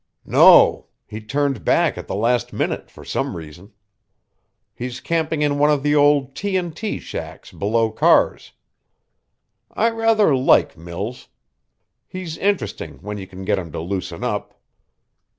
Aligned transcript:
"No. 0.25 0.87
He 1.05 1.21
turned 1.21 1.63
back 1.63 1.95
at 1.95 2.07
the 2.07 2.15
last 2.15 2.53
minute, 2.53 2.89
for 2.89 3.05
some 3.05 3.37
reason. 3.37 3.71
He's 4.73 4.99
camping 4.99 5.43
in 5.43 5.59
one 5.59 5.69
of 5.69 5.83
the 5.83 5.93
old 5.95 6.33
T. 6.33 6.59
& 6.69 6.71
T. 6.73 6.97
shacks 6.97 7.51
below 7.51 7.91
Carr's. 7.91 8.51
I 9.69 9.91
rather 9.91 10.35
like 10.35 10.75
Mills. 10.75 11.27
He's 12.07 12.35
interesting 12.39 12.95
when 13.03 13.19
you 13.19 13.27
can 13.27 13.45
get 13.45 13.59
him 13.59 13.71
to 13.73 13.79
loosen 13.79 14.23
up. 14.23 14.59